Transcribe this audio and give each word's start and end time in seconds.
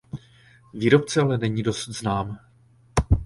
Výrobce 0.73 1.21
ale 1.21 1.37
není 1.37 1.63
dosud 1.63 1.91
znám. 1.95 2.37